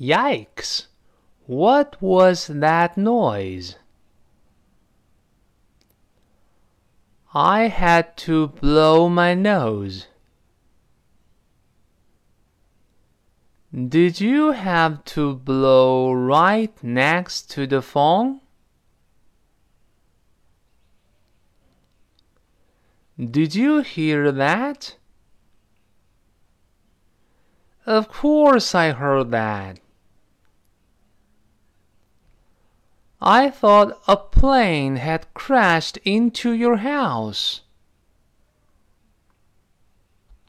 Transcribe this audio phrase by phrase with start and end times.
[0.00, 0.86] Yikes!
[1.46, 3.76] What was that noise?
[7.32, 10.08] I had to blow my nose.
[13.72, 18.40] Did you have to blow right next to the phone?
[23.18, 24.96] Did you hear that?
[27.86, 29.78] Of course I heard that.
[33.20, 37.62] I thought a plane had crashed into your house.